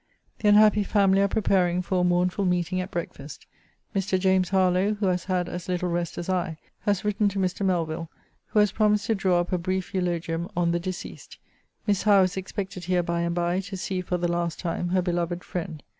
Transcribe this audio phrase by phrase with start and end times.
[0.39, 3.45] The unhappy family are preparing for a mournful meeting at breakfast.
[3.95, 4.19] Mr.
[4.19, 7.63] James Harlowe, who has had as little rest as I, has written to Mr.
[7.63, 8.09] Melvill,
[8.47, 11.37] who has promised to draw up a brief eulogium on the deceased.
[11.85, 15.03] Miss Howe is expected here by and by, to see, for the last time, her
[15.03, 15.83] beloved friend.